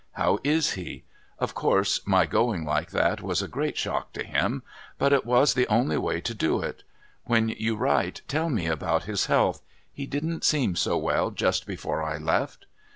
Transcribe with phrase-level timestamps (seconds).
[0.13, 1.03] How is he?
[1.37, 4.63] Of course my going like that was a great shock to him,
[4.97, 6.81] but it was the only way to do it.
[7.25, 9.61] When you write tell me about his health.
[9.93, 12.65] He didn't seem so well just before I left.